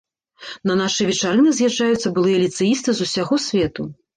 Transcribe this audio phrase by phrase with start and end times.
[0.69, 3.91] На нашы вечарыны з'язджаюцца былыя ліцэісты з усяго свету.